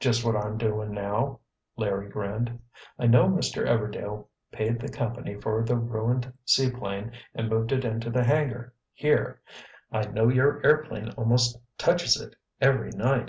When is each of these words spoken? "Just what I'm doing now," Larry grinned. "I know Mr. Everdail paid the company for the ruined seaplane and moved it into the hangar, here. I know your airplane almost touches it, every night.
"Just 0.00 0.24
what 0.24 0.34
I'm 0.34 0.58
doing 0.58 0.90
now," 0.90 1.38
Larry 1.76 2.08
grinned. 2.08 2.60
"I 2.98 3.06
know 3.06 3.28
Mr. 3.28 3.64
Everdail 3.64 4.26
paid 4.50 4.80
the 4.80 4.88
company 4.88 5.40
for 5.40 5.62
the 5.62 5.76
ruined 5.76 6.32
seaplane 6.44 7.12
and 7.32 7.48
moved 7.48 7.70
it 7.70 7.84
into 7.84 8.10
the 8.10 8.24
hangar, 8.24 8.74
here. 8.92 9.40
I 9.92 10.06
know 10.06 10.26
your 10.26 10.66
airplane 10.66 11.10
almost 11.10 11.56
touches 11.78 12.20
it, 12.20 12.34
every 12.60 12.90
night. 12.90 13.20